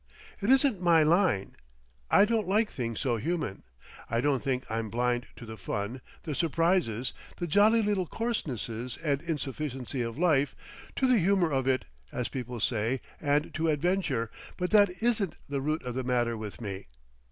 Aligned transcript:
It 0.41 0.49
isn't 0.49 0.81
my 0.81 1.03
line. 1.03 1.55
I 2.09 2.25
don't 2.25 2.47
like 2.47 2.71
things 2.71 2.99
so 2.99 3.17
human. 3.17 3.61
I 4.09 4.19
don't 4.19 4.41
think 4.41 4.63
I'm 4.67 4.89
blind 4.89 5.27
to 5.35 5.45
the 5.45 5.57
fun, 5.57 6.01
the 6.23 6.33
surprises, 6.33 7.13
the 7.37 7.45
jolly 7.45 7.83
little 7.83 8.07
coarsenesses 8.07 8.97
and 8.97 9.21
insufficiency 9.21 10.01
of 10.01 10.17
life, 10.17 10.55
to 10.95 11.05
the 11.05 11.19
"humour 11.19 11.51
of 11.51 11.67
it," 11.67 11.85
as 12.11 12.29
people 12.29 12.59
say, 12.59 12.99
and 13.21 13.53
to 13.53 13.67
adventure, 13.67 14.31
but 14.57 14.71
that 14.71 14.89
isn't 15.03 15.35
the 15.47 15.61
root 15.61 15.83
of 15.83 15.93
the 15.93 16.03
matter 16.03 16.35
with 16.35 16.59
me. 16.61 16.87